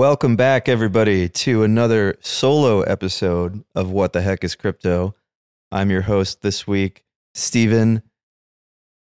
[0.00, 5.14] Welcome back, everybody, to another solo episode of What the Heck is Crypto.
[5.70, 8.00] I'm your host this week, Stephen.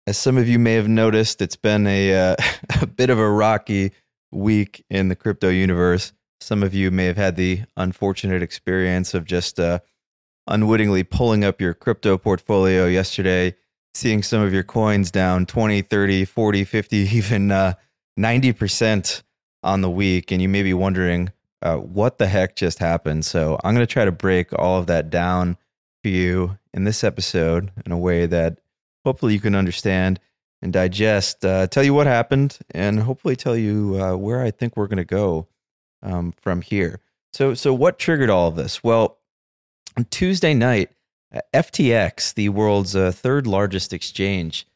[0.08, 2.36] As some of you may have noticed, it's been a, uh,
[2.82, 3.92] a bit of a rocky
[4.32, 6.14] week in the crypto universe.
[6.40, 9.80] Some of you may have had the unfortunate experience of just uh,
[10.48, 13.58] unwittingly pulling up your crypto portfolio yesterday,
[13.94, 17.74] seeing some of your coins down 20, 30, 40, 50, even uh,
[18.18, 19.24] 90%
[19.64, 20.32] on the week.
[20.32, 23.26] And you may be wondering, uh, what the heck just happened?
[23.26, 25.58] So I'm going to try to break all of that down
[26.04, 28.60] for you in this episode in a way that
[29.04, 30.20] hopefully you can understand
[30.62, 31.44] and digest.
[31.44, 34.98] Uh, tell you what happened, and hopefully tell you uh, where I think we're going
[34.98, 35.48] to go
[36.02, 37.00] um, from here.
[37.34, 38.84] So, so what triggered all of this?
[38.84, 39.18] Well,
[39.98, 40.92] on Tuesday night,
[41.34, 44.68] uh, FTX, the world's uh, third largest exchange,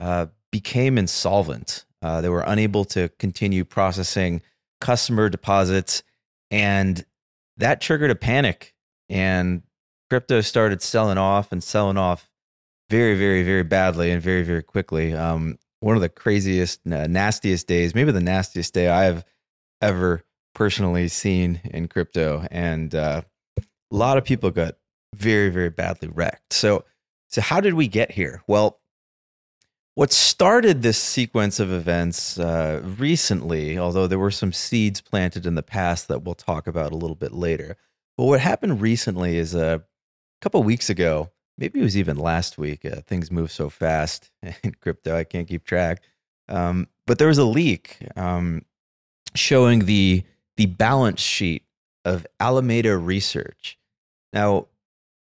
[0.00, 1.84] uh, became insolvent.
[2.02, 4.42] Uh, they were unable to continue processing
[4.80, 6.02] customer deposits,
[6.50, 7.04] and
[7.56, 8.74] that triggered a panic.
[9.08, 9.62] And
[10.10, 12.28] crypto started selling off and selling off
[12.90, 15.14] very, very, very badly and very, very quickly.
[15.14, 19.24] Um, one of the craziest, nastiest days, maybe the nastiest day I have
[19.80, 20.22] ever
[20.54, 23.22] personally seen in crypto, and uh,
[23.58, 24.76] a lot of people got
[25.14, 26.52] very, very badly wrecked.
[26.52, 26.84] So,
[27.28, 28.42] so how did we get here?
[28.46, 28.78] Well,
[29.94, 35.54] what started this sequence of events uh, recently, although there were some seeds planted in
[35.54, 37.76] the past that we'll talk about a little bit later.
[38.16, 39.84] But what happened recently is uh, a
[40.40, 42.84] couple weeks ago, maybe it was even last week.
[42.84, 44.30] Uh, things move so fast
[44.62, 46.02] in crypto, I can't keep track.
[46.48, 48.64] Um, but there was a leak um,
[49.34, 50.24] showing the
[50.56, 51.64] the balance sheet
[52.04, 53.78] of Alameda Research.
[54.32, 54.66] Now,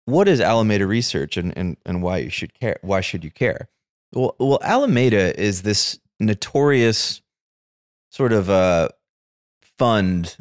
[0.05, 2.77] what is Alameda Research, and and, and why you should care?
[2.81, 3.69] Why should you care?
[4.15, 7.21] Well, well, Alameda is this notorious
[8.11, 8.89] sort of uh,
[9.77, 10.37] fund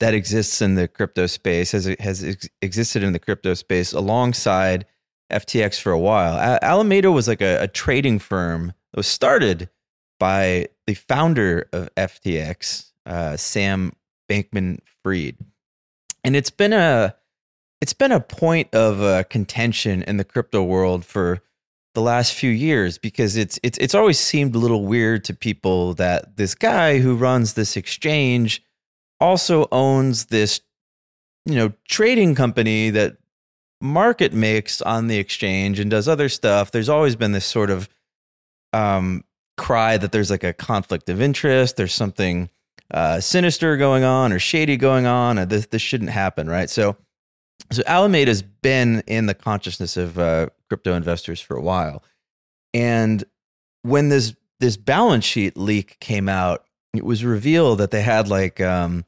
[0.00, 4.84] that exists in the crypto space, has has ex- existed in the crypto space alongside
[5.30, 6.36] FTX for a while.
[6.36, 9.68] A- Alameda was like a, a trading firm that was started
[10.18, 13.92] by the founder of FTX, uh, Sam
[14.28, 15.36] Bankman-Fried,
[16.24, 17.14] and it's been a
[17.80, 21.40] it's been a point of uh, contention in the crypto world for
[21.98, 25.94] the last few years because it's it's it's always seemed a little weird to people
[25.94, 28.62] that this guy who runs this exchange
[29.18, 30.60] also owns this
[31.44, 33.16] you know trading company that
[33.80, 36.70] market makes on the exchange and does other stuff.
[36.70, 37.88] There's always been this sort of
[38.72, 39.24] um
[39.56, 41.76] cry that there's like a conflict of interest.
[41.76, 42.48] There's something
[42.92, 46.70] uh sinister going on or shady going on or this this shouldn't happen right?
[46.70, 46.96] So
[47.72, 52.02] so Alameda's been in the consciousness of uh, crypto investors for a while,
[52.74, 53.24] and
[53.82, 58.60] when this this balance sheet leak came out, it was revealed that they had like
[58.60, 59.04] um,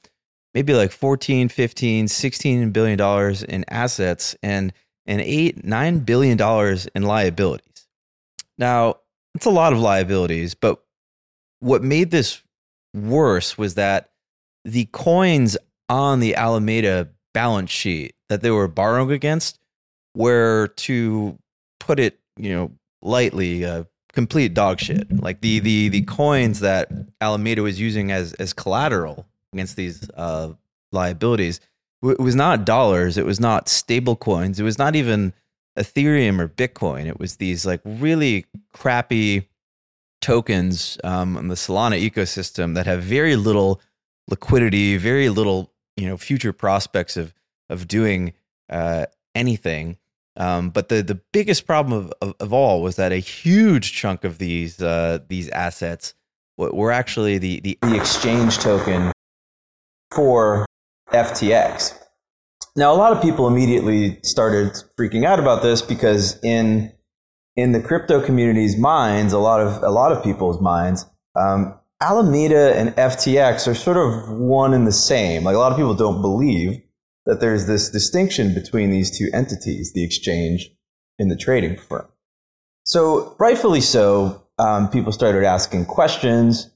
[0.55, 4.73] maybe like 14, 15, 16 billion dollars in assets and
[5.07, 7.89] and eight, nine billion dollars in liabilities.
[8.59, 8.97] Now,
[9.35, 10.83] it's a lot of liabilities, but
[11.61, 12.43] what made this
[12.95, 14.11] worse was that
[14.65, 15.57] the coins
[15.89, 19.59] on the Alameda balance sheet that they were borrowing against
[20.15, 21.39] were to
[21.91, 22.71] put it, you know,
[23.03, 25.11] lightly, uh, complete dog shit.
[25.21, 26.91] Like the the the coins that
[27.21, 30.53] Alameda was using as as collateral against these uh,
[30.93, 31.61] liabilities
[32.03, 33.19] it was not dollars.
[33.19, 34.59] It was not stable coins.
[34.59, 35.35] It was not even
[35.79, 37.07] Ethereum or Bitcoin.
[37.07, 39.49] It was these like really crappy
[40.21, 43.81] tokens um, on the Solana ecosystem that have very little
[44.29, 47.35] liquidity, very little you know future prospects of
[47.69, 48.33] of doing
[48.71, 49.99] uh, anything.
[50.37, 54.25] Um, but the the biggest problem of, of, of all was that a huge chunk
[54.25, 56.15] of these uh, these assets
[56.57, 59.13] were actually the, the the exchange token
[60.13, 60.67] for
[61.13, 61.97] FTX.
[62.77, 66.93] Now, a lot of people immediately started freaking out about this because in
[67.57, 71.05] in the crypto community's minds, a lot of a lot of people's minds,
[71.35, 75.45] um, Alameda and FTX are sort of one and the same.
[75.45, 76.81] Like a lot of people don't believe
[77.31, 80.69] that there's this distinction between these two entities, the exchange
[81.21, 82.09] and the trading firm.
[82.83, 86.69] So, rightfully so, um, people started asking questions,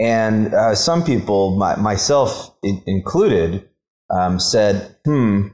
[0.00, 3.68] and uh, some people, my, myself in- included,
[4.10, 5.48] um, said, "Hmm."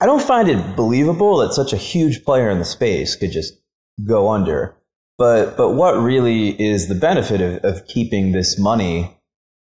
[0.00, 3.54] I don't find it believable that such a huge player in the space could just
[4.04, 4.76] go under.
[5.18, 9.16] But but what really is the benefit of, of keeping this money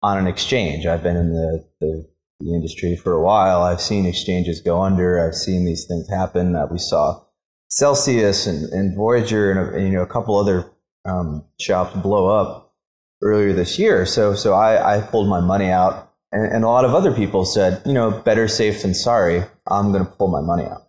[0.04, 0.86] on an exchange?
[0.86, 2.11] I've been in the, the,
[2.44, 3.64] the industry for a while.
[3.64, 5.26] I've seen exchanges go under.
[5.26, 6.56] I've seen these things happen.
[6.56, 7.24] Uh, we saw
[7.70, 10.72] Celsius and, and Voyager and, and, you know a couple other
[11.06, 12.76] um, shops blow up
[13.22, 14.06] earlier this year.
[14.06, 17.46] So so I, I pulled my money out and, and a lot of other people
[17.46, 19.44] said, you know, better safe than sorry.
[19.68, 20.88] I'm going to pull my money out.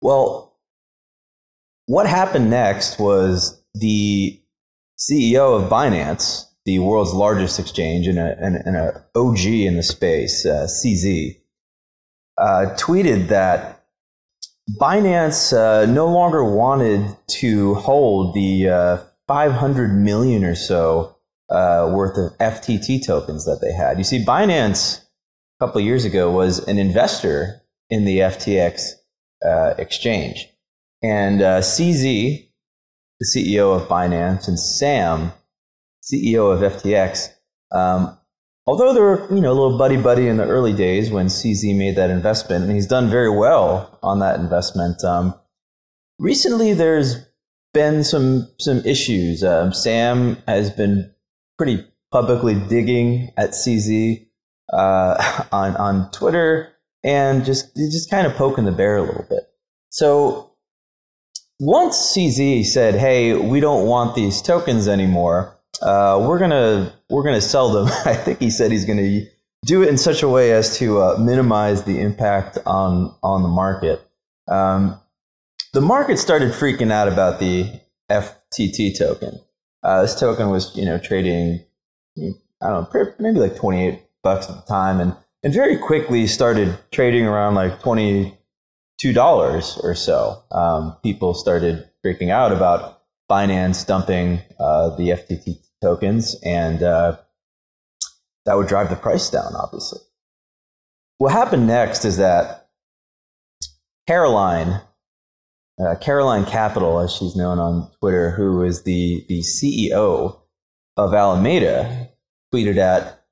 [0.00, 0.56] Well,
[1.86, 4.40] what happened next was the
[4.98, 9.82] CEO of Binance, the world's largest exchange and a, and, and a OG in the
[9.82, 11.40] space, uh, CZ,
[12.38, 13.84] uh, tweeted that
[14.78, 21.16] Binance uh, no longer wanted to hold the uh, 500 million or so
[21.48, 23.98] uh, worth of FTT tokens that they had.
[23.98, 25.00] You see, Binance
[25.60, 28.92] a couple years ago was an investor in the FTX
[29.44, 30.46] uh, exchange.
[31.02, 32.48] And CZ,
[33.18, 35.32] the CEO of Binance, and Sam,
[36.02, 37.28] CEO of FTX,
[37.72, 38.16] um,
[38.66, 41.76] although they were you know a little buddy buddy in the early days when CZ
[41.76, 45.02] made that investment, and he's done very well on that investment.
[45.04, 45.34] Um,
[46.18, 47.26] recently, there's
[47.72, 49.44] been some some issues.
[49.44, 51.12] Um, Sam has been
[51.58, 54.26] pretty publicly digging at CZ
[54.72, 59.48] uh, on on Twitter and just just kind of poking the bear a little bit.
[59.90, 60.52] So
[61.58, 65.59] once CZ said, "Hey, we don't want these tokens anymore.
[65.82, 69.22] Uh, we're gonna we're gonna sell them," I think he said he's gonna
[69.64, 73.48] do it in such a way as to uh, minimize the impact on on the
[73.48, 74.02] market.
[74.48, 75.00] Um,
[75.72, 77.80] the market started freaking out about the
[78.10, 79.40] FTT token.
[79.82, 81.64] Uh, this token was, you know, trading,
[82.18, 86.76] I don't know, maybe like 28 bucks at the time, and and very quickly started
[86.90, 90.42] trading around like 22 dollars or so.
[90.50, 97.16] Um, people started freaking out about Binance dumping uh, the FTT tokens, and uh,
[98.44, 100.00] that would drive the price down, obviously.
[101.18, 102.68] What happened next is that
[104.06, 104.80] Caroline
[105.80, 110.38] uh, Caroline Capital, as she's known on Twitter, who is the, the CEO
[110.96, 112.08] of Alameda,
[112.52, 113.24] tweeted at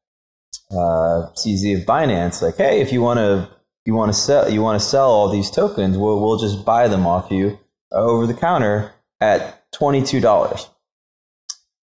[0.71, 3.49] uh, CZ of Binance, like, "Hey, if you want to
[3.85, 6.89] you want to sell you want to sell all these tokens, we'll we'll just buy
[6.89, 7.59] them off you
[7.93, 10.69] over the counter at twenty two dollars."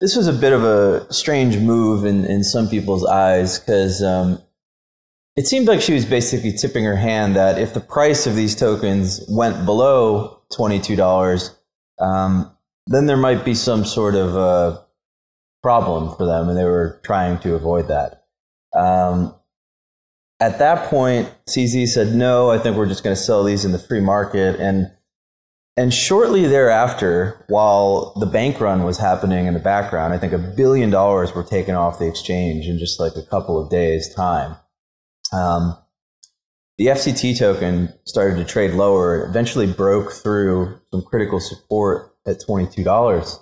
[0.02, 4.42] This was a bit of a strange move in, in some people's eyes because um,
[5.36, 8.56] it seemed like she was basically tipping her hand that if the price of these
[8.56, 11.54] tokens went below $22,
[12.00, 12.52] um,
[12.88, 14.82] then there might be some sort of uh,
[15.62, 18.26] problem for them, and they were trying to avoid that.
[18.74, 19.36] Um,
[20.40, 23.72] at that point, CZ said, no, I think we're just going to sell these in
[23.72, 24.60] the free market.
[24.60, 24.92] And,
[25.78, 30.38] and shortly thereafter, while the bank run was happening in the background, I think a
[30.38, 34.58] billion dollars were taken off the exchange in just like a couple of days' time.
[35.32, 35.78] Um,
[36.78, 39.26] the FTT token started to trade lower.
[39.26, 43.40] Eventually broke through some critical support at $22.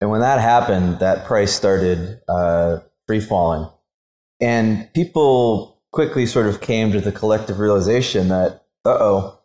[0.00, 3.68] And when that happened, that price started uh, free falling.
[4.40, 9.40] And people quickly sort of came to the collective realization that, uh oh,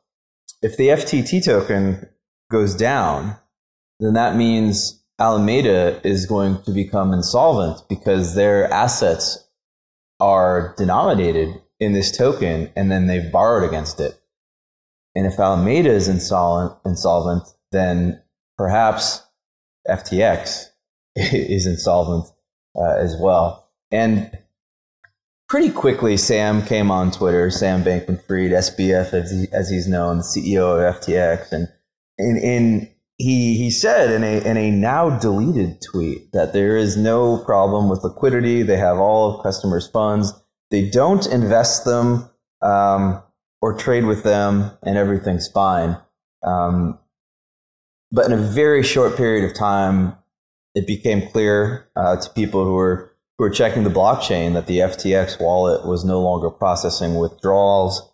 [0.62, 2.08] if the FTT token
[2.52, 3.36] goes down,
[4.00, 9.48] then that means Alameda is going to become insolvent because their assets
[10.20, 14.20] are denominated in this token and then they've borrowed against it.
[15.16, 18.22] And if Alameda is insolvent, insolvent then
[18.58, 19.22] perhaps
[19.88, 20.66] FTX
[21.16, 22.26] is insolvent
[22.76, 23.68] uh, as well.
[23.92, 24.38] And
[25.50, 30.18] pretty quickly, Sam came on Twitter, Sam Bankman Fried, SBF as, he, as he's known,
[30.18, 31.52] the CEO of FTX.
[31.52, 31.68] And,
[32.18, 36.96] and, and he, he said in a, in a now deleted tweet that there is
[36.96, 38.62] no problem with liquidity.
[38.62, 40.32] They have all of customers' funds.
[40.70, 42.30] They don't invest them
[42.62, 43.22] um,
[43.62, 45.98] or trade with them, and everything's fine.
[46.44, 47.00] Um,
[48.12, 50.16] but in a very short period of time,
[50.76, 53.09] it became clear uh, to people who were
[53.40, 58.12] who were checking the blockchain that the FTX wallet was no longer processing withdrawals.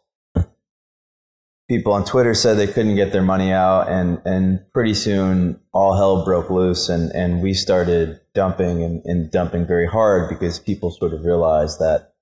[1.68, 5.98] People on Twitter said they couldn't get their money out, and, and pretty soon all
[5.98, 10.92] hell broke loose, and, and we started dumping and, and dumping very hard because people
[10.92, 12.14] sort of realized that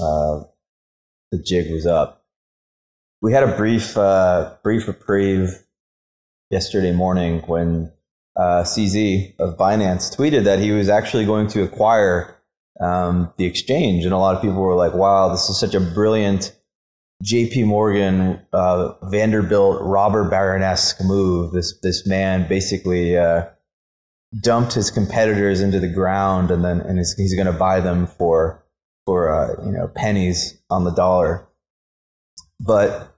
[0.00, 0.44] uh,
[1.32, 2.24] the jig was up.
[3.20, 5.58] We had a brief uh, brief reprieve
[6.50, 7.90] yesterday morning when
[8.36, 12.33] uh, CZ of Binance tweeted that he was actually going to acquire
[12.80, 14.04] um, the exchange.
[14.04, 16.56] And a lot of people were like, wow, this is such a brilliant
[17.22, 21.52] JP Morgan, uh, Vanderbilt, robber baronesque move.
[21.52, 23.46] This, this man basically uh,
[24.40, 28.06] dumped his competitors into the ground and then and he's, he's going to buy them
[28.06, 28.64] for,
[29.06, 31.46] for uh, you know, pennies on the dollar.
[32.60, 33.14] But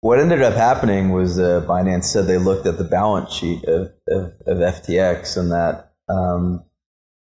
[0.00, 3.92] what ended up happening was uh, Binance said they looked at the balance sheet of,
[4.08, 6.64] of, of FTX and that um,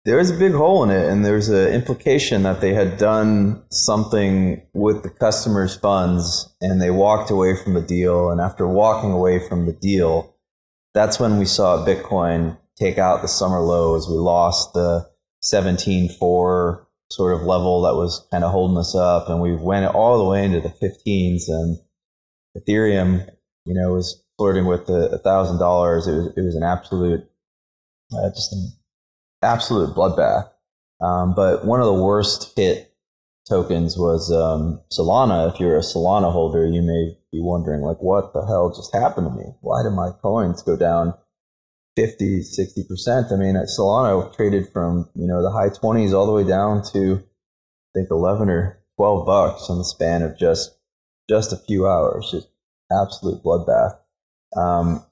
[0.05, 3.63] there was a big hole in it, and there's an implication that they had done
[3.71, 8.29] something with the customers' funds, and they walked away from the deal.
[8.29, 10.35] And after walking away from the deal,
[10.93, 14.07] that's when we saw Bitcoin take out the summer lows.
[14.07, 15.09] We lost the
[15.43, 20.19] 17.4 sort of level that was kind of holding us up, and we went all
[20.19, 21.49] the way into the 15s.
[21.49, 21.79] And
[22.55, 23.27] Ethereum,
[23.65, 26.05] you know, was flirting with the thousand dollars.
[26.05, 27.27] It was it was an absolute,
[28.13, 28.71] uh, just an
[29.45, 30.49] absolute bloodbath.
[31.01, 32.93] Um, but one of the worst hit
[33.47, 35.53] tokens was um, Solana.
[35.53, 39.27] If you're a Solana holder, you may be wondering, like, what the hell just happened
[39.27, 39.53] to me?
[39.61, 41.13] Why did my coins go down
[41.95, 43.31] 50, 60%?
[43.31, 47.21] I mean, Solana traded from, you know, the high 20s all the way down to,
[47.23, 50.71] I think, 11 or 12 bucks in the span of just
[51.29, 52.29] just a few hours.
[52.31, 52.47] Just
[52.91, 53.97] absolute bloodbath.
[54.55, 55.05] Um,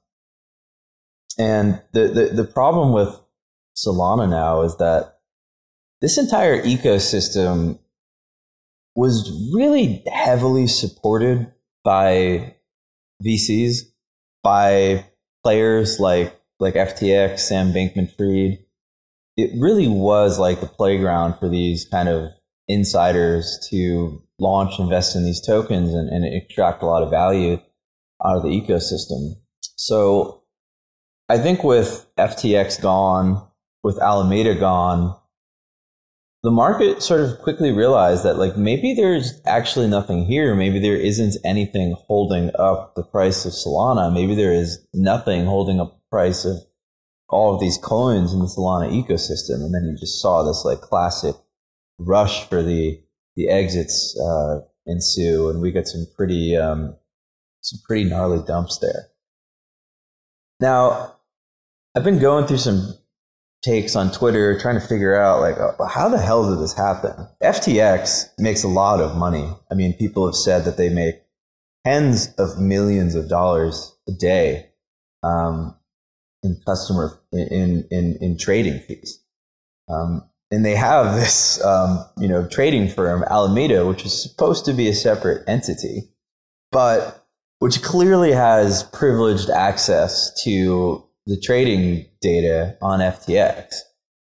[1.37, 3.19] and the, the, the problem with
[3.75, 5.19] Solana now is that
[6.01, 7.79] this entire ecosystem
[8.95, 11.51] was really heavily supported
[11.83, 12.55] by
[13.23, 13.79] VCs,
[14.43, 15.05] by
[15.43, 18.59] players like like FTX, Sam Bankman-Fried.
[19.35, 22.31] It really was like the playground for these kind of
[22.67, 27.59] insiders to launch, invest in these tokens, and, and extract a lot of value
[28.23, 29.33] out of the ecosystem.
[29.75, 30.43] So
[31.27, 33.45] I think with FTX gone,
[33.83, 35.15] with Alameda gone,
[36.41, 40.55] the market sort of quickly realized that like maybe there's actually nothing here.
[40.55, 44.13] Maybe there isn't anything holding up the price of Solana.
[44.13, 46.57] Maybe there is nothing holding up the price of
[47.29, 49.63] all of these coins in the Solana ecosystem.
[49.63, 51.35] And then you just saw this like classic
[51.97, 53.01] rush for the
[53.35, 56.95] the exits uh, ensue, and we got some pretty um,
[57.61, 59.07] some pretty gnarly dumps there.
[60.59, 61.15] Now,
[61.95, 62.93] I've been going through some
[63.63, 67.27] takes on Twitter trying to figure out like uh, how the hell did this happen?
[67.41, 69.49] FTX makes a lot of money.
[69.71, 71.21] I mean, people have said that they make
[71.85, 74.69] tens of millions of dollars a day
[75.23, 75.75] um,
[76.43, 79.19] in customer in in in trading fees.
[79.89, 84.73] Um, and they have this, um, you know, trading firm Alameda, which is supposed to
[84.73, 86.09] be a separate entity,
[86.71, 87.25] but
[87.59, 93.75] which clearly has privileged access to the trading data on FTX.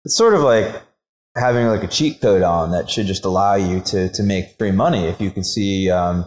[0.04, 0.82] It's sort of like
[1.37, 4.72] having like a cheat code on that should just allow you to to make free
[4.72, 6.26] money if you can see um,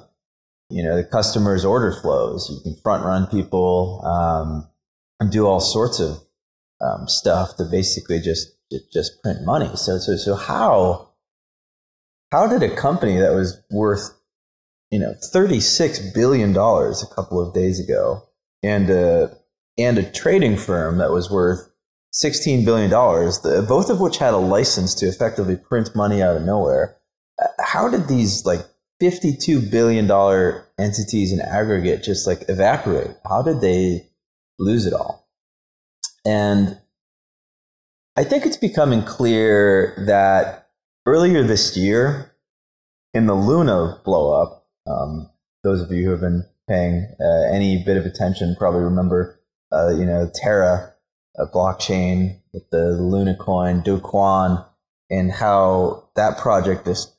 [0.69, 4.67] you know the customers order flows you can front run people um,
[5.19, 6.17] and do all sorts of
[6.81, 8.55] um, stuff to basically just
[8.91, 11.10] just print money so so so how
[12.31, 14.10] how did a company that was worth
[14.89, 18.24] you know 36 billion dollars a couple of days ago
[18.63, 19.27] and uh,
[19.77, 21.70] and a trading firm that was worth
[22.13, 22.89] $16 billion,
[23.67, 26.96] both of which had a license to effectively print money out of nowhere.
[27.60, 28.62] How did these like
[29.01, 30.10] $52 billion
[30.79, 33.17] entities in aggregate just like evaporate?
[33.27, 34.08] How did they
[34.58, 35.27] lose it all?
[36.25, 36.79] And
[38.15, 40.70] I think it's becoming clear that
[41.05, 42.32] earlier this year,
[43.13, 45.29] in the Luna blowup, um,
[45.63, 49.39] those of you who have been paying uh, any bit of attention probably remember
[49.75, 50.94] uh, you know, Terra
[51.38, 54.01] a blockchain with the Luna coin, Do
[55.10, 57.13] and how that project just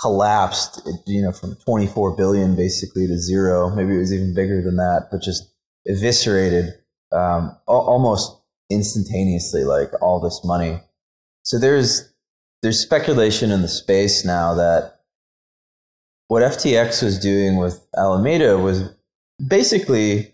[0.00, 3.74] collapsed, you know, from 24 billion basically to zero.
[3.74, 5.50] Maybe it was even bigger than that, but just
[5.86, 6.74] eviscerated
[7.12, 8.38] um, almost
[8.70, 10.80] instantaneously, like all this money.
[11.42, 12.08] So there's
[12.62, 15.00] there's speculation in the space now that
[16.28, 18.84] what FTX was doing with Alameda was
[19.46, 20.31] basically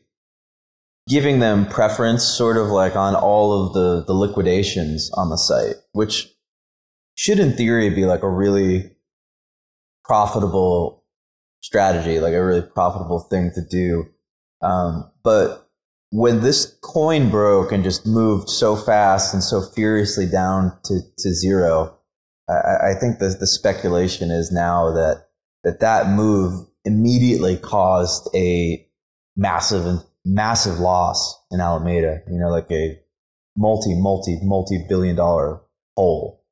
[1.08, 5.76] giving them preference, sort of like on all of the the liquidations on the site,
[5.92, 6.28] which
[7.14, 8.92] should in theory be like a really
[10.04, 11.04] profitable
[11.60, 14.04] strategy, like a really profitable thing to do.
[14.62, 15.68] Um, but
[16.10, 21.34] when this coin broke and just moved so fast and so furiously down to, to
[21.34, 21.98] zero,
[22.48, 25.26] I, I think the, the speculation is now that,
[25.64, 28.86] that that move immediately caused a
[29.36, 32.98] massive, massive loss in Alameda, you know, like a
[33.56, 35.60] multi, multi, multi billion dollar
[35.96, 36.44] hole.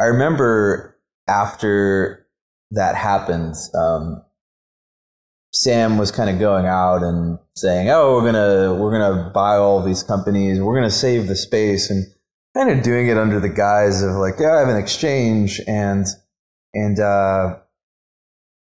[0.00, 2.26] I remember after
[2.70, 4.22] that happens, um,
[5.52, 9.82] Sam was kind of going out and saying, "Oh, we're gonna we're gonna buy all
[9.82, 10.60] these companies.
[10.60, 12.06] We're gonna save the space," and
[12.56, 16.06] kind of doing it under the guise of like, "Yeah, I have an exchange," and
[16.72, 17.58] and uh,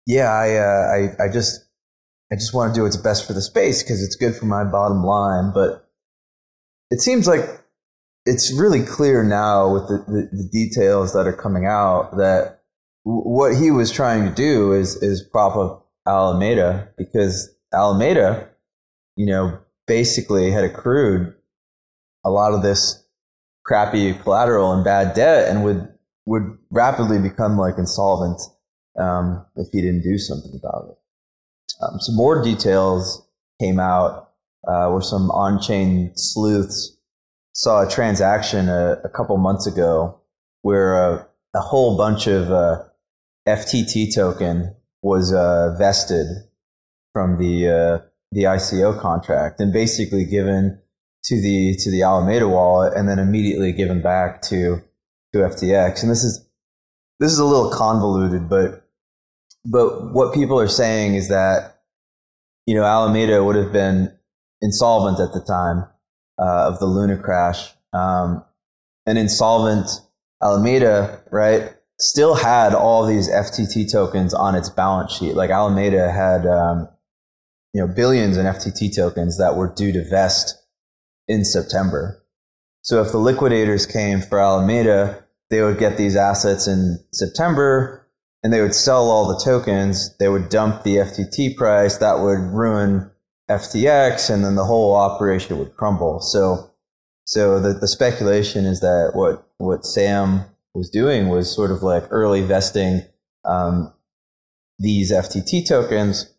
[0.06, 1.65] yeah, I, uh, I I just
[2.36, 4.66] I just want to do what's best for the space because it's good for my
[4.66, 5.54] bottom line.
[5.54, 5.88] But
[6.92, 7.46] it seems like
[8.26, 12.64] it's really clear now with the, the, the details that are coming out that
[13.04, 18.50] what he was trying to do is is prop up Alameda because Alameda,
[19.16, 21.34] you know, basically had accrued
[22.26, 23.02] a lot of this
[23.64, 25.88] crappy collateral and bad debt, and would
[26.26, 28.42] would rapidly become like insolvent
[29.00, 30.98] um, if he didn't do something about it.
[31.82, 33.28] Um, some more details
[33.60, 34.32] came out
[34.68, 36.98] uh, where some on-chain sleuths
[37.54, 40.20] saw a transaction a, a couple months ago
[40.62, 42.84] where uh, a whole bunch of uh,
[43.48, 46.28] FTT token was uh, vested
[47.14, 50.82] from the uh, the ICO contract and basically given
[51.24, 54.82] to the to the Alameda wallet and then immediately given back to
[55.34, 56.02] to FTX.
[56.02, 56.46] And this is
[57.20, 58.85] this is a little convoluted, but
[59.66, 61.82] but what people are saying is that
[62.66, 64.16] you know Alameda would have been
[64.62, 65.86] insolvent at the time
[66.40, 67.72] uh, of the Luna crash.
[67.94, 68.44] Um,
[69.06, 69.88] an insolvent
[70.42, 75.36] Alameda, right, still had all these FTT tokens on its balance sheet.
[75.36, 76.90] Like Alameda had, um,
[77.74, 80.56] you know, billions in FTT tokens that were due to vest
[81.28, 82.22] in September.
[82.82, 88.05] So if the liquidators came for Alameda, they would get these assets in September
[88.46, 90.16] and they would sell all the tokens.
[90.20, 91.98] They would dump the FTT price.
[91.98, 93.10] That would ruin
[93.50, 96.20] FTX and then the whole operation would crumble.
[96.20, 96.70] So,
[97.24, 100.42] so the, the speculation is that what, what Sam
[100.76, 103.02] was doing was sort of like early vesting
[103.46, 103.92] um,
[104.78, 106.32] these FTT tokens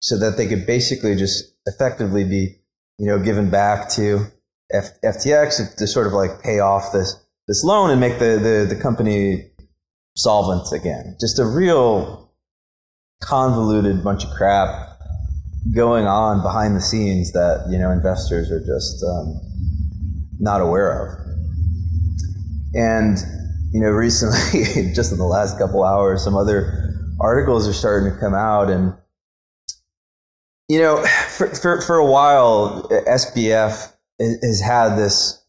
[0.00, 2.56] so that they could basically just effectively be,
[2.96, 4.28] you know, given back to
[4.72, 8.74] F- FTX to sort of like pay off this this loan and make the, the,
[8.74, 9.49] the company
[10.16, 11.16] solvent again.
[11.20, 12.32] Just a real
[13.22, 14.98] convoluted bunch of crap
[15.74, 19.40] going on behind the scenes that you know investors are just um,
[20.38, 21.26] not aware of.
[22.74, 23.18] And
[23.72, 28.18] you know, recently, just in the last couple hours, some other articles are starting to
[28.18, 28.94] come out, and
[30.68, 35.42] you know, for for, for a while, SBF has had this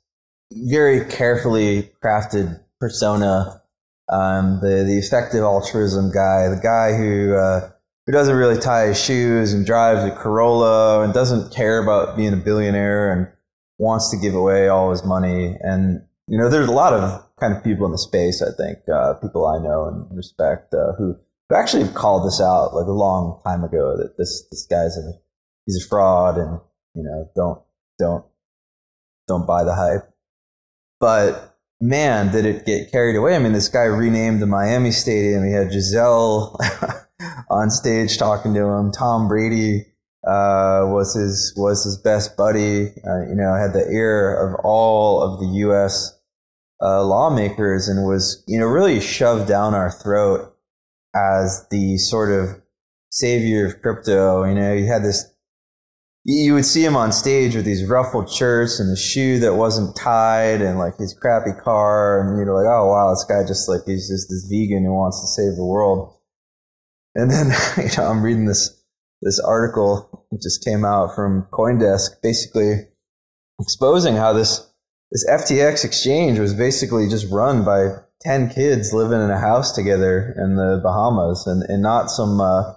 [0.52, 3.61] very carefully crafted persona,
[4.12, 7.70] um, the the effective altruism guy, the guy who uh,
[8.06, 12.34] who doesn't really tie his shoes and drives a Corolla and doesn't care about being
[12.34, 13.28] a billionaire and
[13.78, 15.56] wants to give away all his money.
[15.62, 18.80] And you know, there's a lot of kind of people in the space, I think,
[18.88, 21.18] uh, people I know and respect, uh, who,
[21.50, 24.96] who actually have called this out like a long time ago that this, this guy's
[24.96, 25.12] a,
[25.66, 26.60] he's a fraud and,
[26.94, 27.62] you know, don't,
[27.98, 28.26] don't,
[29.28, 30.08] don't buy the hype.
[31.00, 31.51] But
[31.82, 33.36] man, did it get carried away.
[33.36, 35.46] I mean, this guy renamed the Miami Stadium.
[35.46, 36.58] He had Gisele
[37.50, 38.92] on stage talking to him.
[38.92, 39.88] Tom Brady
[40.26, 42.94] uh, was his was his best buddy.
[43.06, 46.18] Uh, you know, had the ear of all of the U.S
[46.82, 50.56] uh, lawmakers and was, you know, really shoved down our throat
[51.16, 52.62] as the sort of
[53.10, 54.44] savior of crypto.
[54.44, 55.31] You know, you had this,
[56.24, 59.96] you would see him on stage with these ruffled shirts and a shoe that wasn't
[59.96, 62.22] tied and like his crappy car.
[62.22, 65.20] And you're like, oh, wow, this guy just like, he's just this vegan who wants
[65.22, 66.16] to save the world.
[67.16, 68.84] And then, you know, I'm reading this,
[69.22, 72.88] this article that just came out from Coindesk, basically
[73.60, 74.68] exposing how this
[75.12, 77.90] this FTX exchange was basically just run by
[78.22, 82.74] ten kids living in a house together in the Bahamas, and, and not some uh,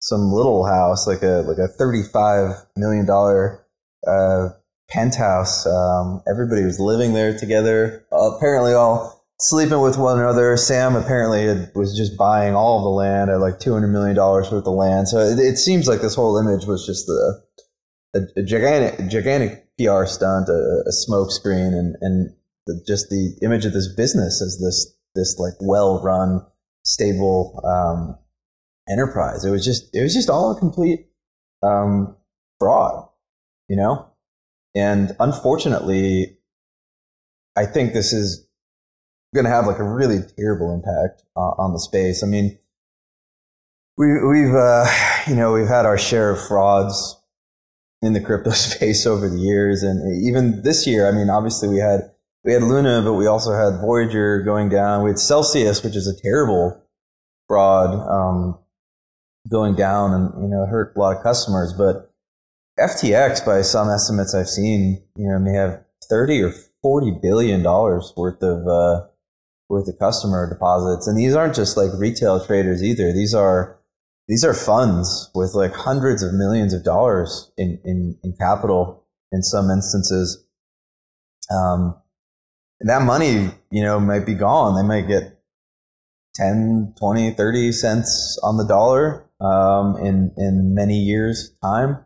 [0.00, 3.64] some little house like a like a thirty five million dollar
[4.06, 4.48] uh,
[4.88, 5.66] penthouse.
[5.66, 8.04] Um, everybody was living there together.
[8.12, 10.56] Uh, apparently, all sleeping with one another.
[10.56, 14.16] Sam apparently had, was just buying all of the land at like two hundred million
[14.16, 15.08] dollars worth of land.
[15.08, 17.42] So it, it seems like this whole image was just the
[18.14, 22.34] a, a gigantic gigantic PR stunt, a, a smoke screen, and and
[22.66, 26.44] the, just the image of this business as this this like well run,
[26.84, 28.18] stable um,
[28.88, 29.44] enterprise.
[29.44, 31.06] It was just it was just all a complete
[31.62, 32.16] um,
[32.58, 33.08] fraud,
[33.68, 34.06] you know.
[34.74, 36.38] And unfortunately,
[37.56, 38.46] I think this is
[39.34, 42.22] going to have like a really terrible impact uh, on the space.
[42.22, 42.58] I mean,
[43.96, 44.86] we, we've uh,
[45.26, 47.16] you know we've had our share of frauds
[48.02, 51.08] in the crypto space over the years, and even this year.
[51.08, 52.10] I mean, obviously we had
[52.44, 55.02] we had Luna, but we also had Voyager going down.
[55.02, 56.80] We had Celsius, which is a terrible
[57.48, 58.58] fraud um,
[59.48, 61.72] going down, and you know hurt a lot of customers.
[61.72, 62.12] But
[62.78, 68.12] FTX, by some estimates I've seen, you know, may have thirty or forty billion dollars
[68.16, 69.06] worth of uh,
[69.68, 73.12] worth of customer deposits, and these aren't just like retail traders either.
[73.12, 73.78] These are
[74.28, 79.42] these are funds with like hundreds of millions of dollars in in, in capital in
[79.42, 80.44] some instances.
[81.50, 81.96] Um,
[82.80, 84.74] and that money, you know, might be gone.
[84.74, 85.38] They might get
[86.36, 92.04] 10, 20, 30 cents on the dollar um, in in many years' time,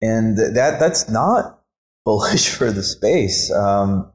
[0.00, 1.60] and that that's not
[2.04, 3.50] bullish for the space.
[3.52, 4.12] Um,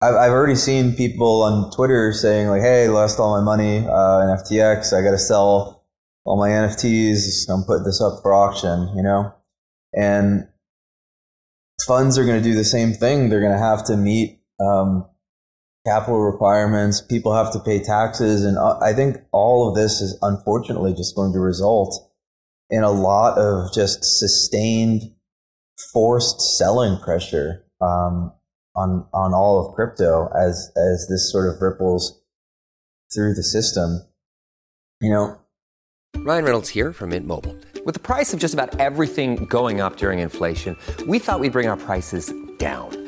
[0.00, 4.20] I've I've already seen people on Twitter saying like, "Hey, lost all my money uh,
[4.20, 4.96] in FTX.
[4.96, 5.84] I got to sell
[6.24, 7.48] all my NFTs.
[7.48, 9.34] I'm putting this up for auction." You know,
[9.94, 10.48] and
[11.86, 13.28] funds are going to do the same thing.
[13.28, 15.06] They're going to have to meet um,
[15.88, 17.00] capital requirements.
[17.00, 21.16] People have to pay taxes, and uh, I think all of this is unfortunately just
[21.16, 22.10] going to result
[22.70, 25.02] in a lot of just sustained,
[25.92, 28.32] forced selling pressure um,
[28.76, 32.20] on on all of crypto as as this sort of ripples
[33.14, 34.02] through the system.
[35.00, 35.38] You know,
[36.16, 37.56] Ryan Reynolds here from Mint Mobile.
[37.86, 41.68] With the price of just about everything going up during inflation, we thought we'd bring
[41.68, 43.07] our prices down.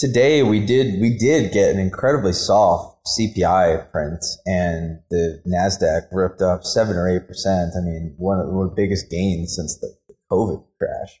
[0.00, 6.40] today we did we did get an incredibly soft CPI print, and the Nasdaq ripped
[6.40, 7.72] up seven or eight percent.
[7.76, 9.94] I mean, one of the biggest gains since the
[10.32, 11.20] COVID crash.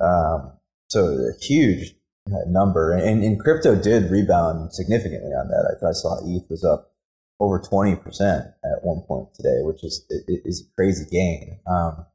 [0.00, 0.52] Um,
[0.88, 1.94] so a huge
[2.28, 5.76] uh, number, and, and crypto did rebound significantly on that.
[5.82, 6.92] I, I saw ETH was up
[7.40, 11.58] over twenty percent at one point today, which is is a crazy gain.
[11.66, 12.06] Um,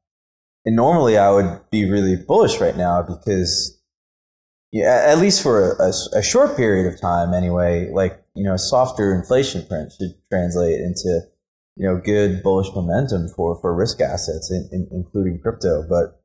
[0.65, 3.78] and normally I would be really bullish right now because
[4.71, 8.53] yeah, at least for a, a, a short period of time anyway, like, you know,
[8.53, 11.21] a softer inflation print should translate into,
[11.75, 15.83] you know, good bullish momentum for, for risk assets, in, in, including crypto.
[15.89, 16.21] But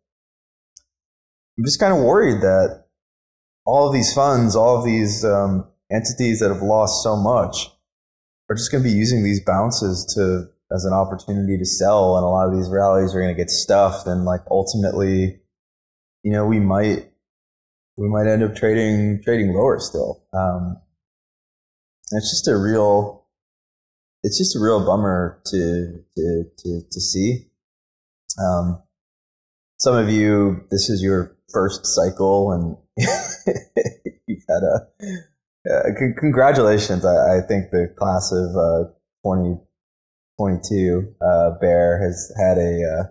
[1.57, 2.85] I'm just kind of worried that
[3.65, 7.71] all of these funds, all of these um, entities that have lost so much
[8.51, 12.17] are just going to be using these bounces to as an opportunity to sell.
[12.17, 14.07] And a lot of these rallies are going to get stuffed.
[14.07, 15.41] And like ultimately,
[16.23, 17.11] you know, we might
[17.97, 20.25] we might end up trading trading lower still.
[20.33, 20.77] Um,
[22.13, 23.27] it's just a real,
[24.23, 27.47] it's just a real bummer to to to, to see.
[28.39, 28.83] Um,
[29.79, 32.77] some of you, this is your first cycle, and
[34.27, 37.05] you've had uh, congratulations.
[37.05, 38.91] I, I think the class of uh,
[39.25, 43.05] 2022 uh, bear has had a uh,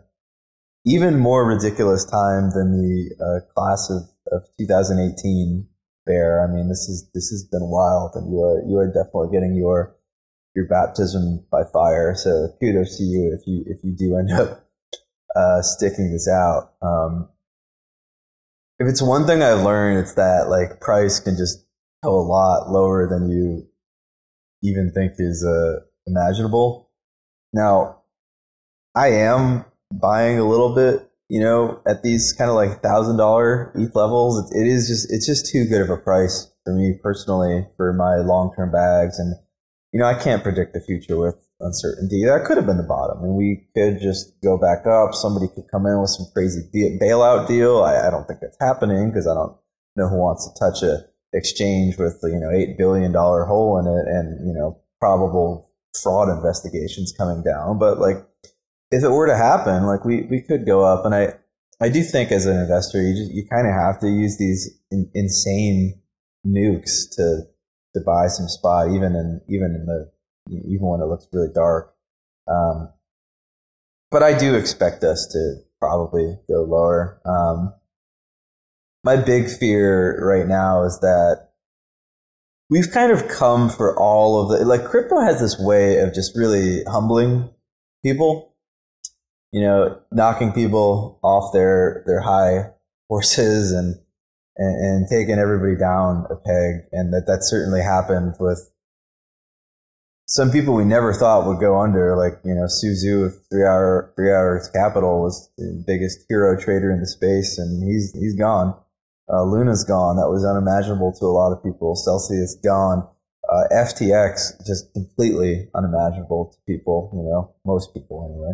[0.85, 5.67] even more ridiculous time than the uh, class of, of 2018
[6.05, 6.43] bear.
[6.43, 9.55] I mean, this is this has been wild, and you are you are definitely getting
[9.55, 9.95] your
[10.55, 12.15] your baptism by fire.
[12.15, 14.67] So kudos to you if you if you do end up
[15.35, 16.73] uh, sticking this out.
[16.81, 17.29] Um,
[18.79, 21.65] if it's one thing I've learned, it's that like price can just
[22.03, 23.67] go a lot lower than you
[24.61, 26.89] even think is uh, imaginable.
[27.53, 28.01] Now,
[28.95, 33.71] I am buying a little bit, you know, at these kind of like thousand dollar
[33.75, 34.51] ETH levels.
[34.53, 38.17] It, is just it's just too good of a price for me personally for my
[38.17, 39.35] long term bags, and
[39.91, 42.25] you know, I can't predict the future with uncertainty.
[42.25, 45.13] That could have been the bottom, and we could just go back up.
[45.13, 46.61] Somebody could come in with some crazy
[47.01, 47.83] bailout deal.
[47.83, 49.55] I, I don't think that's happening because I don't
[49.95, 53.87] know who wants to touch a exchange with you know eight billion dollar hole in
[53.87, 55.69] it, and you know probable
[56.01, 57.79] fraud investigations coming down.
[57.79, 58.17] But like,
[58.93, 61.33] if it were to happen, like we we could go up, and I
[61.81, 64.69] I do think as an investor, you just you kind of have to use these
[64.91, 65.99] in, insane
[66.45, 67.41] nukes to
[67.95, 70.11] to buy some spot, even in even in the
[70.49, 71.95] even when it looks really dark.
[72.47, 72.89] Um,
[74.11, 77.19] but I do expect us to probably go lower.
[77.25, 77.73] Um,
[79.03, 81.49] my big fear right now is that
[82.69, 86.37] we've kind of come for all of the like crypto has this way of just
[86.37, 87.49] really humbling
[88.03, 88.52] people
[89.53, 92.71] you know knocking people off their their high
[93.09, 93.95] horses and
[94.57, 98.69] and, and taking everybody down a peg and that that certainly happened with
[100.25, 103.63] some people we never thought would go under like you know Su Zhu of three
[103.63, 108.35] hour Three Arrows Capital was the biggest hero trader in the space and he's he's
[108.35, 108.75] gone
[109.31, 110.17] uh, Luna's gone.
[110.17, 111.95] That was unimaginable to a lot of people.
[111.95, 113.07] Celsius gone.
[113.51, 117.11] Uh, FTX just completely unimaginable to people.
[117.13, 118.53] You know, most people anyway.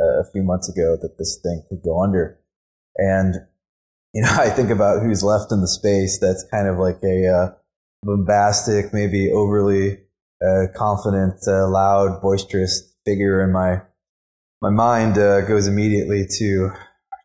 [0.00, 2.38] Uh, a few months ago, that this thing could go under,
[2.96, 3.34] and
[4.14, 6.18] you know, I think about who's left in the space.
[6.20, 7.50] That's kind of like a uh,
[8.02, 9.98] bombastic, maybe overly
[10.40, 13.82] uh, confident, uh, loud, boisterous figure in my
[14.60, 16.70] my mind goes immediately to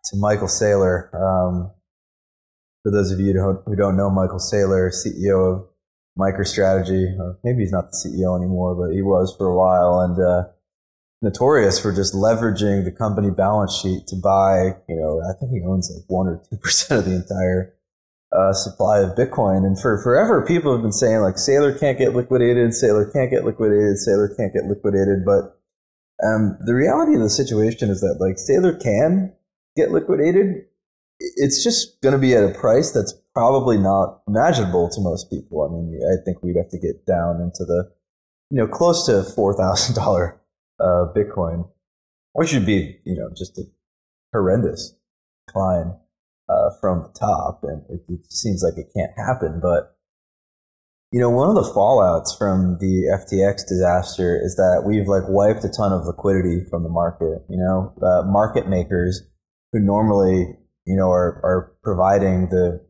[0.05, 1.13] to Michael Saylor.
[1.13, 1.71] Um,
[2.83, 3.33] for those of you
[3.65, 5.67] who don't know Michael Saylor, CEO of
[6.19, 10.49] MicroStrategy, maybe he's not the CEO anymore, but he was for a while, and uh,
[11.23, 14.75] notorious for just leveraging the company balance sheet to buy.
[14.87, 17.73] You know, I think he owns like one or two percent of the entire
[18.31, 19.65] uh, supply of Bitcoin.
[19.65, 23.45] And for forever, people have been saying like Saylor can't get liquidated, Saylor can't get
[23.45, 25.25] liquidated, Saylor can't get liquidated.
[25.25, 25.57] But
[26.23, 29.33] um, the reality of the situation is that like Saylor can
[29.75, 30.65] get liquidated
[31.19, 35.63] it's just going to be at a price that's probably not imaginable to most people.
[35.63, 37.91] I mean, I think we'd have to get down into the,
[38.49, 40.39] you know, close to four thousand dollar
[40.79, 41.69] uh, Bitcoin,
[42.33, 43.63] which would be, you know, just a
[44.31, 44.95] horrendous
[45.47, 45.93] decline
[46.49, 49.59] uh, from the top, and it, it seems like it can't happen.
[49.61, 49.95] But
[51.11, 55.63] you know, one of the fallouts from the FTX disaster is that we've like wiped
[55.63, 57.43] a ton of liquidity from the market.
[57.49, 59.21] You know, uh, market makers
[59.71, 62.81] who normally you know, are, are providing the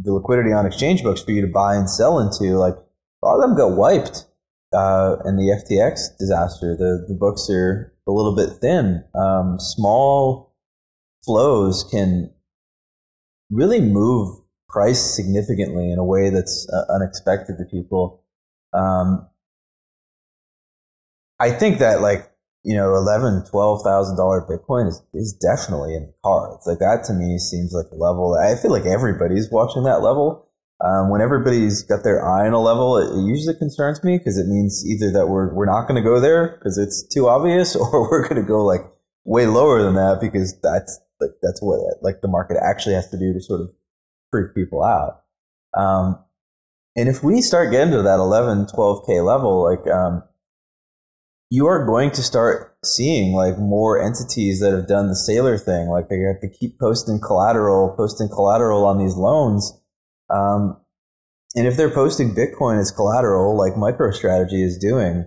[0.00, 3.36] the liquidity on exchange books for you to buy and sell into, like a lot
[3.36, 4.26] of them got wiped
[4.74, 6.76] uh, in the FTX disaster.
[6.76, 9.04] The the books are a little bit thin.
[9.14, 10.54] Um, small
[11.24, 12.30] flows can
[13.50, 18.22] really move price significantly in a way that's uh, unexpected to people.
[18.72, 19.28] Um,
[21.38, 22.30] I think that like
[22.64, 26.66] you know, eleven, twelve thousand dollar Bitcoin is, is definitely in the cards.
[26.66, 28.34] Like that to me seems like a level.
[28.34, 30.48] I feel like everybody's watching that level.
[30.84, 34.36] Um, when everybody's got their eye on a level, it, it usually concerns me because
[34.36, 37.74] it means either that we're we're not going to go there because it's too obvious,
[37.92, 38.82] or we're going to go like
[39.24, 43.18] way lower than that because that's like that's what like the market actually has to
[43.18, 43.70] do to sort of
[44.30, 45.22] freak people out.
[45.76, 46.18] Um,
[46.96, 50.22] and if we start getting to that 11, 12k level, like um,
[51.50, 55.88] you are going to start seeing like more entities that have done the Saylor thing.
[55.88, 59.72] Like they have to keep posting collateral, posting collateral on these loans.
[60.30, 60.76] Um,
[61.54, 65.26] and if they're posting Bitcoin as collateral, like MicroStrategy is doing,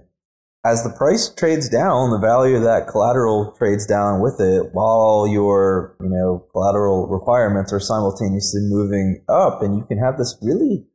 [0.66, 5.26] as the price trades down, the value of that collateral trades down with it, while
[5.28, 10.86] your you know collateral requirements are simultaneously moving up, and you can have this really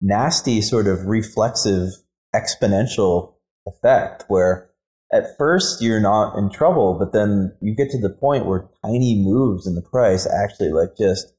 [0.00, 1.88] nasty sort of reflexive
[2.34, 3.34] exponential
[3.66, 4.70] effect where
[5.12, 9.22] at first you're not in trouble, but then you get to the point where tiny
[9.22, 11.34] moves in the price actually like just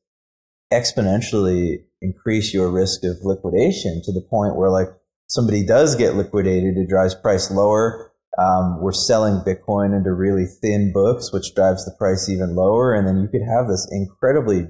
[0.74, 4.90] exponentially increase your risk of liquidation to the point where like
[5.28, 8.12] somebody does get liquidated, it drives price lower.
[8.38, 12.94] Um, we're selling Bitcoin into really thin books, which drives the price even lower.
[12.94, 14.68] And then you could have this incredibly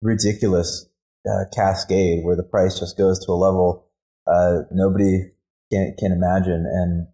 [0.00, 0.88] ridiculous
[1.28, 3.90] uh, cascade where the price just goes to a level
[4.26, 5.30] uh, nobody
[5.72, 6.66] can, can imagine.
[6.66, 7.06] And,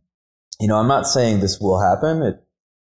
[0.61, 2.23] you know, I'm not saying this will happen.
[2.23, 2.39] It's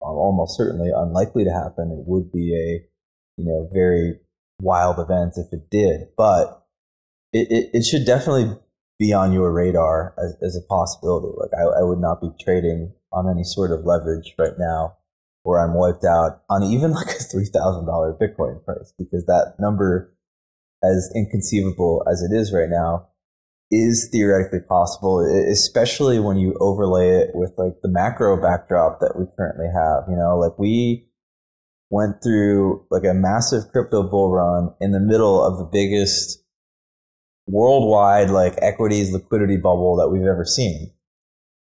[0.01, 1.93] almost certainly unlikely to happen.
[1.93, 4.19] It would be a, you know, very
[4.61, 6.67] wild events if it did, but
[7.33, 8.57] it, it, it should definitely
[8.99, 11.29] be on your radar as, as a possibility.
[11.37, 14.97] Like I, I would not be trading on any sort of leverage right now
[15.45, 20.15] where I'm wiped out on even like a $3,000 Bitcoin price because that number,
[20.83, 23.09] as inconceivable as it is right now,
[23.71, 29.27] is theoretically possible, especially when you overlay it with like the macro backdrop that we
[29.37, 30.05] currently have.
[30.09, 31.08] You know, like we
[31.91, 36.45] went through like a massive crypto bull run in the middle of the biggest
[37.47, 40.93] worldwide like equities liquidity bubble that we've ever seen.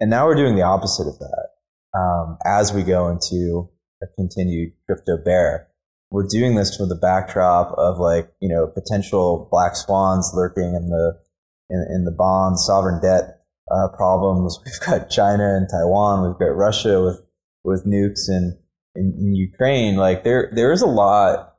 [0.00, 1.48] And now we're doing the opposite of that.
[1.94, 3.68] Um, as we go into
[4.02, 5.68] a continued crypto bear,
[6.10, 10.90] we're doing this with the backdrop of like, you know, potential black swans lurking in
[10.90, 11.18] the,
[11.70, 14.58] in, in the bond sovereign debt uh, problems.
[14.64, 16.28] We've got China and Taiwan.
[16.28, 17.22] We've got Russia with,
[17.64, 18.58] with nukes and
[18.94, 19.96] in, in Ukraine.
[19.96, 21.54] Like there, there is a lot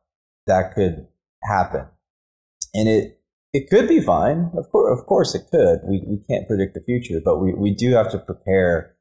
[0.47, 1.07] that could
[1.43, 1.87] happen
[2.73, 3.19] and it,
[3.53, 4.51] it could be fine.
[4.57, 5.79] Of course, of course it could.
[5.83, 8.95] We, we can't predict the future, but we, we do have to prepare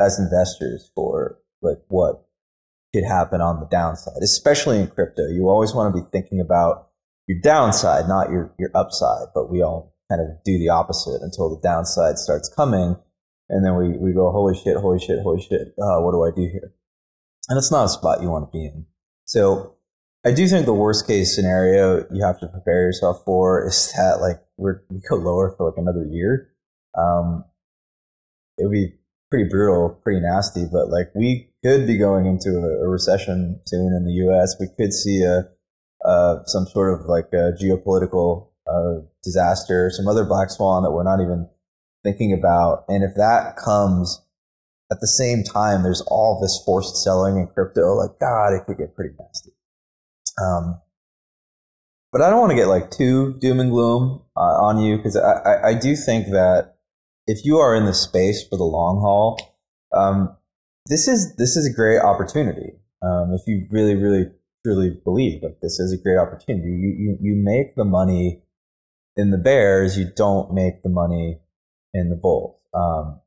[0.00, 2.26] as investors for like what
[2.94, 5.26] could happen on the downside, especially in crypto.
[5.28, 6.88] You always want to be thinking about
[7.26, 11.48] your downside, not your, your upside, but we all kind of do the opposite until
[11.48, 12.96] the downside starts coming.
[13.48, 15.68] And then we, we go, holy shit, holy shit, holy shit.
[15.80, 16.72] Uh, what do I do here?
[17.48, 18.86] And it's not a spot you want to be in.
[19.24, 19.74] So
[20.24, 24.20] I do think the worst case scenario you have to prepare yourself for is that
[24.20, 26.50] like we're, we go lower for like another year.
[26.96, 27.44] Um,
[28.56, 28.94] it would be
[29.30, 33.92] pretty brutal, pretty nasty, but like we could be going into a, a recession soon
[33.94, 34.54] in the U.S.
[34.60, 35.48] We could see a,
[36.04, 41.02] uh, some sort of like a geopolitical uh, disaster, some other black swan that we're
[41.02, 41.48] not even
[42.04, 42.84] thinking about.
[42.88, 44.23] And if that comes
[44.92, 47.94] at the same time, there's all this forced selling in crypto.
[47.94, 49.50] Like God, it could get pretty nasty.
[50.42, 50.80] Um,
[52.12, 55.16] but I don't want to get like too doom and gloom uh, on you because
[55.16, 56.76] I, I, I do think that
[57.26, 59.56] if you are in the space for the long haul,
[59.92, 60.36] um,
[60.86, 62.74] this is this is a great opportunity.
[63.02, 64.26] Um, if you really, really,
[64.64, 68.42] truly believe like this is a great opportunity, you, you you make the money
[69.16, 69.98] in the bears.
[69.98, 71.40] You don't make the money
[71.94, 72.60] in the bulls.
[72.74, 73.20] Um,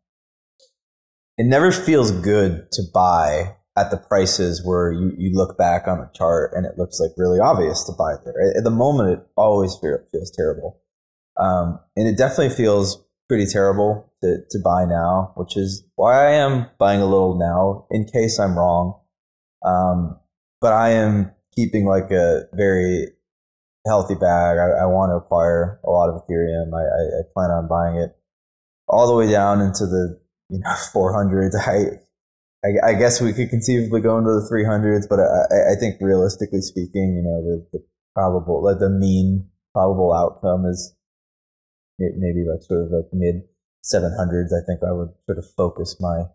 [1.37, 5.99] it never feels good to buy at the prices where you, you look back on
[5.99, 8.33] the chart and it looks like really obvious to buy there.
[8.57, 10.81] At the moment, it always feels terrible.
[11.39, 16.31] Um, and it definitely feels pretty terrible to, to buy now, which is why I
[16.31, 18.99] am buying a little now in case I'm wrong.
[19.63, 20.19] Um,
[20.59, 23.09] but I am keeping like a very
[23.85, 24.57] healthy bag.
[24.57, 26.73] I, I want to acquire a lot of Ethereum.
[26.73, 28.15] I, I, I plan on buying it
[28.87, 31.55] all the way down into the you know 400s.
[31.55, 31.99] I
[32.83, 37.15] I, guess we could conceivably go into the 300s, but I, I think realistically speaking,
[37.15, 40.93] you know, the, the probable, like the mean probable outcome is
[41.99, 43.43] maybe like sort of like mid
[43.85, 44.51] 700s.
[44.51, 46.25] I think I would sort of focus my,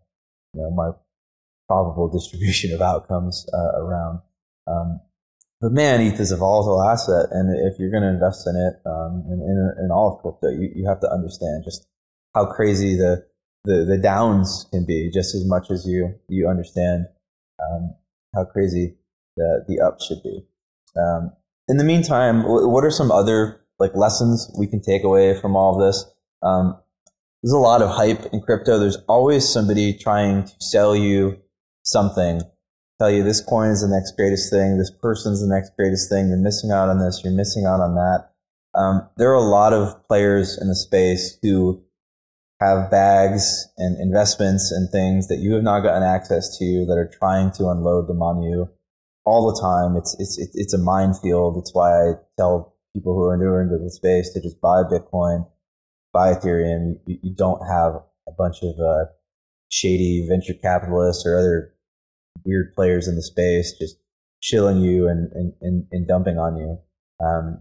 [0.55, 0.91] you know, my
[1.69, 4.21] probable distribution of outcomes uh, around.
[4.67, 5.01] Um,
[5.61, 8.75] but man, ETH is a volatile asset, and if you're going to invest in it,
[8.85, 11.87] um, in, in, in all of crypto, you, you have to understand just
[12.35, 13.25] how crazy the
[13.65, 17.07] the, the downs can be just as much as you you understand
[17.63, 17.95] um,
[18.35, 18.97] how crazy
[19.37, 20.45] the the up should be.
[20.97, 21.33] Um,
[21.69, 25.75] in the meantime, what are some other like lessons we can take away from all
[25.75, 26.05] of this?
[26.43, 26.77] Um,
[27.43, 28.79] there's a lot of hype in crypto.
[28.79, 31.39] There's always somebody trying to sell you
[31.83, 32.43] something,
[33.01, 36.29] tell you this coin is the next greatest thing, this person's the next greatest thing.
[36.29, 37.23] You're missing out on this.
[37.25, 38.31] You're missing out on that.
[38.75, 41.83] Um, there are a lot of players in the space who
[42.63, 47.11] have bags and investments and things that you have not gotten access to that are
[47.19, 48.69] trying to unload them on you
[49.25, 49.97] all the time.
[49.97, 51.57] It's it's it's a minefield.
[51.59, 55.49] It's why I tell people who are newer into the space to just buy Bitcoin,
[56.13, 56.99] buy Ethereum.
[57.07, 59.07] You, you don't have a bunch of uh,
[59.69, 61.75] shady venture capitalists or other
[62.45, 63.97] weird players in the space just
[64.41, 66.79] shilling you and and, and, and dumping on you.
[67.25, 67.61] Um,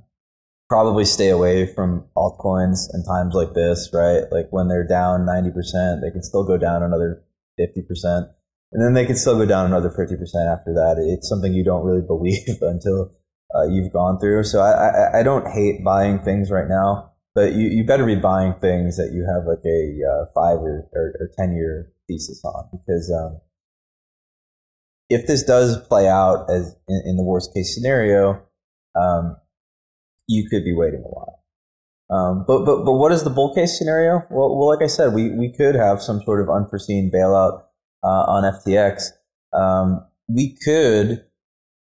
[0.71, 4.23] probably stay away from altcoins in times like this, right?
[4.31, 7.21] Like when they're down 90%, they can still go down another
[7.59, 8.29] 50%.
[8.71, 10.13] And then they can still go down another 50%
[10.47, 10.95] after that.
[10.97, 13.11] It's something you don't really believe until
[13.53, 14.45] uh, you've gone through.
[14.45, 18.15] So I, I, I, don't hate buying things right now, but you, you better be
[18.15, 22.41] buying things that you have like a uh, five or, or, or, 10 year thesis
[22.45, 23.41] on because um,
[25.09, 28.41] if this does play out as in, in the worst case scenario,
[28.95, 29.35] um,
[30.27, 31.41] you could be waiting a while.
[32.11, 34.23] Um, but but but what is the bull case scenario?
[34.29, 37.63] Well, well, like I said, we we could have some sort of unforeseen bailout
[38.03, 39.11] uh, on FTX.
[39.53, 41.23] Um, we could,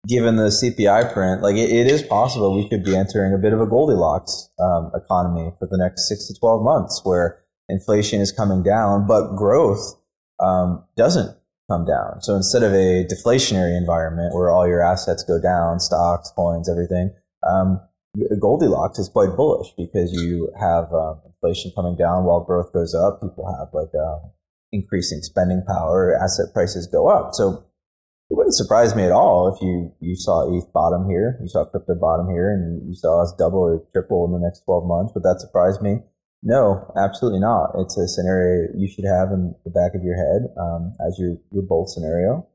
[0.07, 3.51] given the CPI print, like it, it is possible we could be entering a bit
[3.51, 8.31] of a Goldilocks um, economy for the next six to twelve months, where inflation is
[8.31, 9.99] coming down, but growth
[10.39, 11.35] um, doesn't
[11.69, 12.21] come down.
[12.21, 17.11] So instead of a deflationary environment where all your assets go down, stocks, coins, everything,
[17.45, 17.81] um,
[18.39, 23.21] Goldilocks is quite bullish because you have um, inflation coming down while growth goes up,
[23.21, 24.27] people have like uh,
[24.71, 27.33] increasing spending power, asset prices go up.
[27.33, 27.65] So
[28.29, 31.65] it wouldn't surprise me at all if you, you saw ETH bottom here, you saw
[31.65, 35.13] crypto bottom here, and you saw us double or triple in the next 12 months.
[35.13, 35.99] Would that surprise me?
[36.41, 37.71] No, absolutely not.
[37.77, 41.37] It's a scenario you should have in the back of your head um, as your,
[41.51, 42.47] your bull scenario.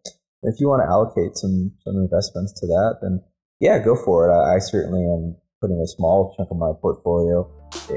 [0.43, 3.21] If you want to allocate some, some investments to that, then
[3.61, 4.33] yeah, go for it.
[4.33, 7.47] I, I certainly am putting a small chunk of my portfolio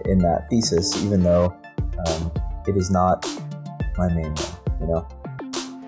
[0.03, 1.45] in that thesis, even though
[2.07, 2.31] um,
[2.67, 3.25] it is not
[3.97, 5.07] my main one, you know?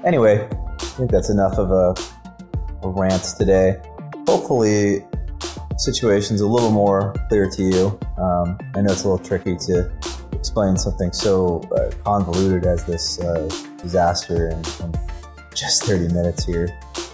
[0.05, 1.93] Anyway, I think that's enough of a,
[2.81, 3.81] a rant today.
[4.25, 5.05] Hopefully,
[5.77, 7.99] situation's a little more clear to you.
[8.17, 9.91] Um, I know it's a little tricky to
[10.31, 13.49] explain something so uh, convoluted as this uh,
[13.81, 14.93] disaster in, in,
[15.53, 16.67] just 30 minutes here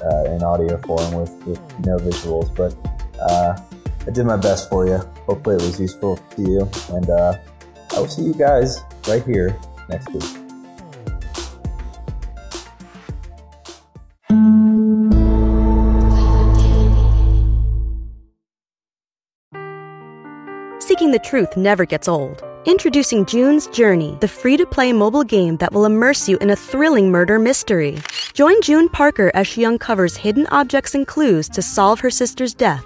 [0.03, 2.75] uh, in audio form with, with no visuals, but
[3.21, 3.55] uh,
[4.07, 4.97] I did my best for you.
[5.27, 7.37] Hopefully, it was useful to you, and uh,
[7.93, 9.55] I will see you guys right here
[9.89, 10.23] next week.
[20.79, 22.43] Seeking the truth never gets old.
[22.65, 26.55] Introducing June's Journey, the free to play mobile game that will immerse you in a
[26.55, 27.97] thrilling murder mystery.
[28.33, 32.85] Join June Parker as she uncovers hidden objects and clues to solve her sister's death